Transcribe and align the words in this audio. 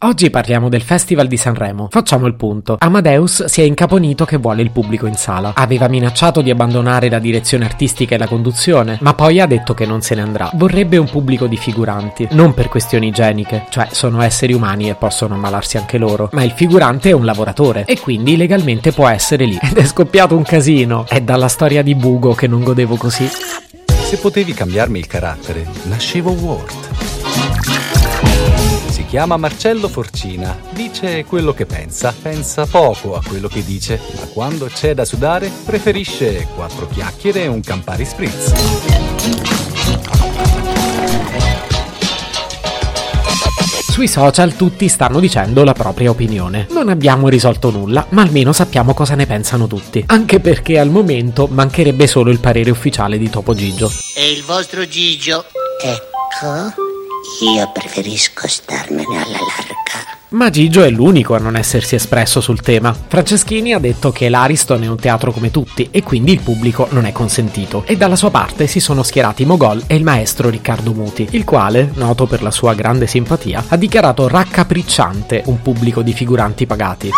Oggi 0.00 0.30
parliamo 0.30 0.68
del 0.68 0.82
Festival 0.82 1.26
di 1.26 1.36
Sanremo. 1.36 1.88
Facciamo 1.90 2.28
il 2.28 2.36
punto. 2.36 2.76
Amadeus 2.78 3.46
si 3.46 3.62
è 3.62 3.64
incaponito 3.64 4.24
che 4.24 4.36
vuole 4.36 4.62
il 4.62 4.70
pubblico 4.70 5.06
in 5.06 5.14
sala. 5.14 5.54
Aveva 5.56 5.88
minacciato 5.88 6.40
di 6.40 6.50
abbandonare 6.50 7.08
la 7.08 7.18
direzione 7.18 7.64
artistica 7.64 8.14
e 8.14 8.18
la 8.18 8.28
conduzione, 8.28 8.98
ma 9.00 9.14
poi 9.14 9.40
ha 9.40 9.46
detto 9.46 9.74
che 9.74 9.86
non 9.86 10.00
se 10.00 10.14
ne 10.14 10.20
andrà. 10.20 10.52
Vorrebbe 10.54 10.98
un 10.98 11.10
pubblico 11.10 11.48
di 11.48 11.56
figuranti, 11.56 12.28
non 12.30 12.54
per 12.54 12.68
questioni 12.68 13.08
igieniche, 13.08 13.66
cioè 13.70 13.88
sono 13.90 14.20
esseri 14.20 14.52
umani 14.52 14.88
e 14.88 14.94
possono 14.94 15.34
ammalarsi 15.34 15.78
anche 15.78 15.98
loro, 15.98 16.28
ma 16.30 16.44
il 16.44 16.52
figurante 16.52 17.08
è 17.08 17.12
un 17.12 17.24
lavoratore 17.24 17.84
e 17.84 17.98
quindi 17.98 18.36
legalmente 18.36 18.92
può 18.92 19.08
essere 19.08 19.46
lì. 19.46 19.58
Ed 19.60 19.78
è 19.78 19.84
scoppiato 19.84 20.36
un 20.36 20.44
casino. 20.44 21.06
È 21.08 21.20
dalla 21.20 21.48
storia 21.48 21.82
di 21.82 21.96
Bugo 21.96 22.34
che 22.34 22.46
non 22.46 22.62
godevo 22.62 22.94
così. 22.94 23.26
Se 23.26 24.16
potevi 24.18 24.54
cambiarmi 24.54 25.00
il 25.00 25.08
carattere, 25.08 25.66
nascevo 25.86 26.30
Ward 26.30 27.87
chiama 29.06 29.36
Marcello 29.36 29.88
Forcina. 29.88 30.58
Dice 30.70 31.24
quello 31.24 31.52
che 31.52 31.66
pensa, 31.66 32.14
pensa 32.20 32.66
poco 32.66 33.16
a 33.16 33.22
quello 33.26 33.48
che 33.48 33.64
dice, 33.64 34.00
ma 34.16 34.26
quando 34.32 34.66
c'è 34.66 34.94
da 34.94 35.04
sudare 35.04 35.50
preferisce 35.64 36.46
quattro 36.54 36.88
chiacchiere 36.88 37.42
e 37.42 37.46
un 37.46 37.60
Campari 37.60 38.04
Spritz. 38.04 38.52
Sui 43.98 44.06
social 44.06 44.54
tutti 44.54 44.86
stanno 44.86 45.18
dicendo 45.18 45.64
la 45.64 45.72
propria 45.72 46.10
opinione. 46.10 46.68
Non 46.70 46.88
abbiamo 46.88 47.28
risolto 47.28 47.70
nulla, 47.70 48.06
ma 48.10 48.22
almeno 48.22 48.52
sappiamo 48.52 48.94
cosa 48.94 49.16
ne 49.16 49.26
pensano 49.26 49.66
tutti. 49.66 50.04
Anche 50.06 50.38
perché 50.38 50.78
al 50.78 50.88
momento 50.88 51.48
mancherebbe 51.50 52.06
solo 52.06 52.30
il 52.30 52.38
parere 52.38 52.70
ufficiale 52.70 53.18
di 53.18 53.28
Topo 53.28 53.54
Gigio. 53.54 53.90
E 54.14 54.30
il 54.30 54.44
vostro 54.44 54.86
Gigio? 54.86 55.44
Ecco. 55.82 56.87
Io 57.40 57.70
preferisco 57.72 58.48
starmene 58.48 59.16
alla 59.16 59.38
larga. 59.38 60.16
Ma 60.30 60.50
Gigio 60.50 60.82
è 60.82 60.90
l'unico 60.90 61.34
a 61.34 61.38
non 61.38 61.56
essersi 61.56 61.94
espresso 61.94 62.40
sul 62.40 62.60
tema. 62.60 62.92
Franceschini 62.92 63.72
ha 63.74 63.78
detto 63.78 64.10
che 64.10 64.28
l'Ariston 64.28 64.82
è 64.82 64.86
un 64.88 64.98
teatro 64.98 65.30
come 65.30 65.50
tutti 65.50 65.88
e 65.90 66.02
quindi 66.02 66.32
il 66.32 66.40
pubblico 66.40 66.88
non 66.90 67.04
è 67.04 67.12
consentito. 67.12 67.84
E 67.86 67.96
dalla 67.96 68.16
sua 68.16 68.30
parte 68.30 68.66
si 68.66 68.80
sono 68.80 69.02
schierati 69.02 69.44
Mogol 69.44 69.84
e 69.86 69.94
il 69.94 70.04
maestro 70.04 70.50
Riccardo 70.50 70.92
Muti, 70.92 71.28
il 71.30 71.44
quale, 71.44 71.90
noto 71.94 72.26
per 72.26 72.42
la 72.42 72.50
sua 72.50 72.74
grande 72.74 73.06
simpatia, 73.06 73.64
ha 73.68 73.76
dichiarato 73.76 74.26
raccapricciante 74.26 75.42
un 75.46 75.62
pubblico 75.62 76.02
di 76.02 76.12
figuranti 76.12 76.66
pagati. 76.66 77.10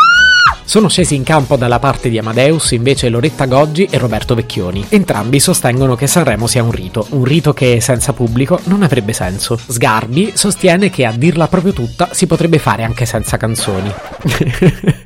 Sono 0.70 0.88
scesi 0.88 1.16
in 1.16 1.24
campo 1.24 1.56
dalla 1.56 1.80
parte 1.80 2.08
di 2.08 2.16
Amadeus 2.16 2.70
invece 2.70 3.08
Loretta 3.08 3.46
Goggi 3.46 3.88
e 3.90 3.98
Roberto 3.98 4.36
Vecchioni. 4.36 4.86
Entrambi 4.88 5.40
sostengono 5.40 5.96
che 5.96 6.06
Sanremo 6.06 6.46
sia 6.46 6.62
un 6.62 6.70
rito, 6.70 7.08
un 7.10 7.24
rito 7.24 7.52
che 7.52 7.80
senza 7.80 8.12
pubblico 8.12 8.60
non 8.66 8.84
avrebbe 8.84 9.12
senso. 9.12 9.56
Sgarbi 9.56 10.30
sostiene 10.36 10.88
che 10.88 11.06
a 11.06 11.10
dirla 11.10 11.48
proprio 11.48 11.72
tutta 11.72 12.10
si 12.12 12.28
potrebbe 12.28 12.60
fare 12.60 12.84
anche 12.84 13.04
senza 13.04 13.36
canzoni. 13.36 13.92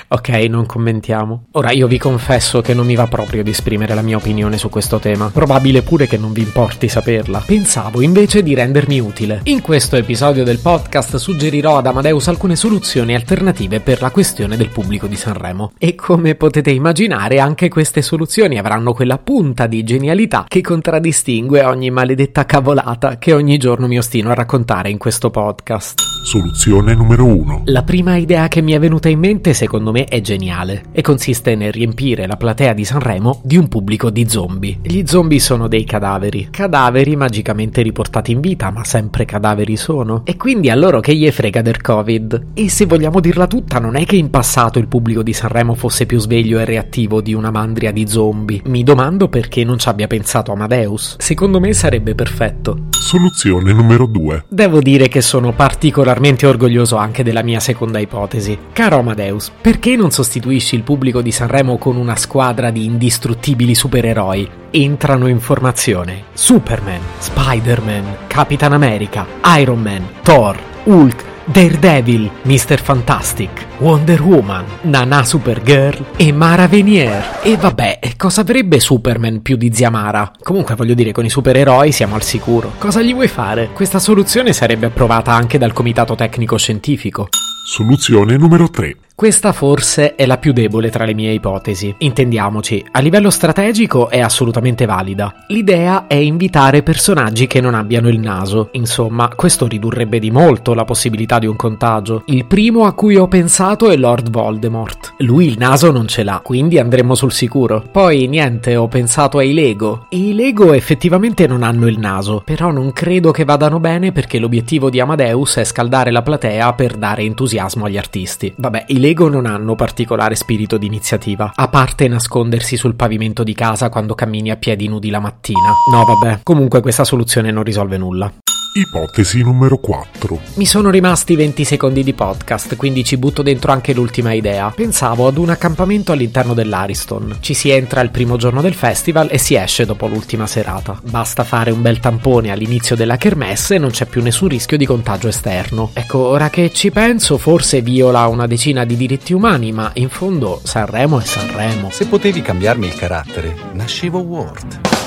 Ok, 0.10 0.30
non 0.30 0.66
commentiamo. 0.66 1.48
Ora 1.52 1.72
io 1.72 1.86
vi 1.86 1.98
confesso 1.98 2.62
che 2.62 2.74
non 2.74 2.86
mi 2.86 2.96
va 2.96 3.08
proprio 3.08 3.44
di 3.44 3.50
esprimere 3.50 3.94
la 3.94 4.02
mia 4.02 4.16
opinione 4.16 4.58
su 4.58 4.70
questo 4.70 5.00
tema. 5.00 5.30
Probabile 5.34 5.82
pure 5.82 6.08
che 6.08 6.18
non 6.18 6.32
vi 6.32 6.42
importi 6.42 6.88
saperla. 6.88 7.44
Pensavo 7.46 8.02
invece 8.02 8.42
di 8.42 8.56
rendermi 8.56 9.02
utile. 9.02 9.42
In 9.44 9.62
questo 9.62 9.98
episodio 9.98 10.46
del 10.46 10.60
podcast 10.60 11.18
suggerirò 11.18 11.78
ad 11.78 11.88
Amadeus 11.88 12.30
alcune 12.30 12.56
soluzioni 12.56 13.16
alternative 13.16 13.82
per 13.82 14.02
la 14.02 14.12
questione 14.12 14.56
del 14.56 14.70
pubblico 14.70 15.08
di 15.08 15.18
Sanremo. 15.18 15.74
E 15.78 15.96
come 15.96 16.36
potete 16.36 16.72
immaginare, 16.72 17.40
anche 17.40 17.68
queste 17.68 18.02
soluzioni 18.02 18.58
avranno 18.58 18.94
quella 18.94 19.18
punta 19.18 19.68
di 19.68 19.84
genialità 19.84 20.46
che 20.48 20.62
contraddistingue 20.62 21.66
ogni 21.66 21.90
maledetta 21.90 22.46
cavolata 22.46 23.18
che 23.18 23.34
ogni 23.34 23.58
giorno 23.58 23.88
mi 23.88 23.98
ostino 23.98 24.30
a 24.30 24.36
raccontare 24.36 24.90
in 24.90 24.98
questo 24.98 25.30
podcast. 25.30 26.17
Soluzione 26.28 26.94
numero 26.94 27.24
1. 27.24 27.62
La 27.68 27.84
prima 27.84 28.18
idea 28.18 28.50
che 28.50 28.60
mi 28.60 28.74
è 28.74 28.80
venuta 28.80 29.08
in 29.08 29.18
mente, 29.18 29.54
secondo 29.54 29.94
me, 29.94 30.04
è 30.04 30.20
geniale 30.20 30.84
e 30.92 31.02
consiste 31.02 31.56
nel 31.56 31.72
riempire 31.72 32.28
la 32.28 32.36
platea 32.36 32.74
di 32.74 32.84
Sanremo 32.84 33.40
di 33.46 33.56
un 33.56 33.70
pubblico 33.70 34.10
di 34.10 34.28
zombie. 34.28 34.78
Gli 34.82 35.04
zombie 35.06 35.40
sono 35.40 35.70
dei 35.70 35.86
cadaveri, 35.86 36.50
cadaveri 36.52 37.16
magicamente 37.16 37.82
riportati 37.82 38.34
in 38.34 38.42
vita, 38.42 38.70
ma 38.72 38.84
sempre 38.84 39.24
cadaveri 39.24 39.78
sono. 39.78 40.24
E 40.26 40.36
quindi 40.36 40.70
a 40.70 40.76
loro 40.76 41.00
che 41.00 41.16
gli 41.16 41.32
frega 41.32 41.62
del 41.62 41.80
Covid? 41.80 42.48
E 42.56 42.70
se 42.70 42.86
vogliamo 42.88 43.22
dirla 43.22 43.48
tutta, 43.48 43.80
non 43.80 43.96
è 43.96 44.04
che 44.04 44.18
in 44.18 44.30
passato 44.30 44.80
il 44.80 44.90
pubblico 44.90 45.24
di 45.24 45.32
Sanremo 45.32 45.76
fosse 45.76 46.06
più 46.06 46.20
sveglio 46.20 46.60
e 46.60 46.66
reattivo 46.66 47.22
di 47.22 47.34
una 47.34 47.52
mandria 47.52 47.94
di 47.94 48.06
zombie. 48.06 48.64
Mi 48.66 48.84
domando 48.84 49.30
perché 49.30 49.64
non 49.64 49.80
ci 49.80 49.88
abbia 49.88 50.08
pensato 50.08 50.52
Amadeus. 50.52 51.16
Secondo 51.20 51.62
me 51.62 51.72
sarebbe 51.72 52.16
perfetto. 52.16 52.88
Soluzione 52.90 53.72
numero 53.72 54.06
2. 54.06 54.48
Devo 54.50 54.82
dire 54.82 55.08
che 55.08 55.22
sono 55.22 55.54
particolarmente 55.54 56.16
particolarmente 56.18 56.48
orgoglioso 56.48 56.96
anche 56.96 57.24
della 57.24 57.44
mia 57.44 57.60
seconda 57.60 58.00
ipotesi. 58.00 58.58
Caro 58.74 58.98
Amadeus, 58.98 59.52
perché 59.62 59.96
non 59.96 60.12
sostituisci 60.12 60.76
il 60.76 60.84
pubblico 60.84 61.22
di 61.22 61.32
Sanremo 61.32 61.78
con 61.78 61.96
una 61.96 62.16
squadra 62.16 62.72
di 62.72 62.86
indistruttibili 62.86 63.76
supereroi? 63.76 64.50
Entrano 64.72 65.28
in 65.28 65.40
formazione 65.40 66.24
Superman, 66.34 67.02
Spider-Man, 67.20 68.18
Capitan 68.28 68.74
America, 68.74 69.26
Iron 69.60 69.82
Man, 69.82 70.08
Thor, 70.24 70.58
Hulk, 70.86 71.27
Daredevil, 71.50 72.30
Mr. 72.42 72.82
Fantastic, 72.82 73.68
Wonder 73.78 74.22
Woman, 74.22 74.66
Nana 74.82 75.24
Supergirl 75.24 76.08
e 76.18 76.34
Mara 76.34 76.68
Venier. 76.68 77.40
E 77.42 77.56
vabbè, 77.56 78.00
cosa 78.18 78.42
avrebbe 78.42 78.82
Superman 78.82 79.42
più 79.42 79.56
di 79.56 79.74
zia 79.74 79.90
Mara? 79.90 80.30
Comunque 80.44 80.76
voglio 80.76 80.94
dire, 80.94 81.14
con 81.14 81.24
i 81.24 81.30
supereroi 81.30 81.94
siamo 81.94 82.16
al 82.16 82.24
sicuro. 82.24 82.74
Cosa 82.78 83.02
gli 83.02 83.14
vuoi 83.14 83.30
fare? 83.30 83.70
Questa 83.72 83.98
soluzione 83.98 84.52
sarebbe 84.52 84.88
approvata 84.88 85.32
anche 85.32 85.58
dal 85.58 85.72
comitato 85.72 86.16
tecnico 86.16 86.58
scientifico. 86.58 87.30
Soluzione 87.66 88.36
numero 88.36 88.70
3. 88.70 88.96
Questa 89.18 89.52
forse 89.52 90.14
è 90.14 90.28
la 90.28 90.38
più 90.38 90.54
debole 90.54 90.92
tra 90.92 91.04
le 91.04 91.16
mie 91.16 91.32
ipotesi. 91.32 91.92
Intendiamoci, 91.98 92.86
a 92.92 93.00
livello 93.00 93.32
strategico 93.32 94.10
è 94.10 94.20
assolutamente 94.20 94.86
valida. 94.86 95.34
L'idea 95.48 96.06
è 96.06 96.14
invitare 96.14 96.84
personaggi 96.84 97.48
che 97.48 97.60
non 97.60 97.74
abbiano 97.74 98.10
il 98.10 98.20
naso. 98.20 98.70
Insomma, 98.74 99.30
questo 99.36 99.66
ridurrebbe 99.66 100.20
di 100.20 100.30
molto 100.30 100.76
la 100.76 100.86
possibilità 100.86 101.40
di 101.40 101.48
un 101.48 101.56
contagio. 101.56 102.22
Il 102.28 102.46
primo 102.46 102.86
a 102.86 102.94
cui 102.94 103.16
ho 103.16 103.28
pensato 103.28 103.90
è 103.90 103.98
Lord 103.98 104.30
Voldemort. 104.30 105.16
Lui 105.18 105.48
il 105.48 105.58
naso 105.58 105.90
non 105.90 106.08
ce 106.08 106.22
l'ha, 106.22 106.40
quindi 106.44 106.78
andremo 106.78 107.16
sul 107.16 107.32
sicuro. 107.32 107.84
Poi 107.92 108.28
niente, 108.28 108.76
ho 108.76 108.88
pensato 108.88 109.40
ai 109.40 109.52
Lego. 109.52 110.06
E 110.10 110.18
i 110.18 110.36
Lego 110.36 110.74
effettivamente 110.74 111.48
non 111.48 111.64
hanno 111.64 111.88
il 111.88 111.98
naso, 111.98 112.44
però 112.46 112.70
non 112.70 112.94
credo 112.94 113.32
che 113.32 113.46
vadano 113.46 113.80
bene 113.80 114.12
perché 114.12 114.38
l'obiettivo 114.38 114.92
di 114.92 115.00
Amadeus 115.00 115.56
è 115.56 115.64
scaldare 115.64 116.12
la 116.12 116.22
platea 116.22 116.72
per 116.74 116.98
dare 116.98 117.24
entusiasmo 117.24 117.86
agli 117.86 117.98
artisti. 117.98 118.54
Vabbè, 118.56 118.84
i 118.90 119.06
Lego 119.08 119.30
non 119.30 119.46
hanno 119.46 119.74
particolare 119.74 120.36
spirito 120.36 120.78
di 120.78 120.86
iniziativa, 120.86 121.54
a 121.56 121.70
parte 121.70 122.10
nascondersi 122.10 122.76
sul 122.76 122.96
pavimento 122.96 123.42
di 123.44 123.54
casa 123.54 123.88
quando 123.88 124.16
cammini 124.16 124.52
a 124.52 124.58
piedi 124.58 124.90
nudi 124.90 125.10
la 125.10 125.22
mattina. 125.22 125.72
No, 125.90 126.04
vabbè, 126.04 126.42
comunque 126.44 126.82
questa 126.82 127.06
soluzione 127.06 127.50
non 127.50 127.64
risolve 127.64 127.98
nulla. 127.98 128.30
Ipotesi 128.78 129.42
numero 129.42 129.80
4. 129.80 130.40
Mi 130.54 130.68
sono 130.68 130.92
rimasti 130.92 131.36
20 131.36 131.64
secondi 131.64 132.04
di 132.04 132.14
podcast, 132.14 132.76
quindi 132.76 133.04
ci 133.04 133.18
butto 133.18 133.42
dentro 133.42 133.72
anche 133.72 133.92
l'ultima 133.92 134.34
idea. 134.34 134.70
Pensavo 134.70 135.26
ad 135.26 135.40
un 135.40 135.50
accampamento 135.50 136.12
all'interno 136.12 136.54
dell'Ariston. 136.54 137.38
Ci 137.40 137.56
si 137.56 137.72
entra 137.72 138.02
il 138.02 138.12
primo 138.12 138.38
giorno 138.38 138.62
del 138.62 138.76
festival 138.76 139.30
e 139.32 139.40
si 139.40 139.56
esce 139.56 139.84
dopo 139.84 140.06
l'ultima 140.06 140.46
serata. 140.46 141.00
Basta 141.02 141.44
fare 141.44 141.72
un 141.72 141.82
bel 141.82 142.00
tampone 142.00 142.52
all'inizio 142.52 142.96
della 142.96 143.18
kermesse 143.18 143.74
e 143.74 143.80
non 143.80 143.90
c'è 143.90 144.06
più 144.06 144.22
nessun 144.22 144.50
rischio 144.50 144.78
di 144.78 144.86
contagio 144.86 145.28
esterno. 145.28 145.90
Ecco, 145.94 146.20
ora 146.20 146.52
che 146.52 146.72
ci 146.72 146.92
penso, 146.92 147.40
forse 147.40 147.82
viola 147.82 148.28
una 148.28 148.46
decina 148.46 148.86
di 148.86 148.96
diritti 148.96 149.34
umani, 149.34 149.72
ma 149.72 149.90
in 149.96 150.10
fondo 150.10 150.62
Sanremo 150.64 151.20
è 151.20 151.26
Sanremo. 151.26 151.90
Se 151.90 152.06
potevi 152.06 152.44
cambiarmi 152.44 152.86
il 152.86 152.94
carattere, 152.94 153.56
nascevo 153.74 154.20
Ward. 154.20 155.07